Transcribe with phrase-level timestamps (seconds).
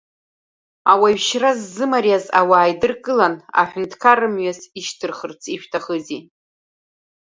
[0.91, 6.21] Ауаҩшьра ззымариаз ауаа еидыркылан, аҳәынҭқар мҩас ишьҭырхырц ишәҭахызи?!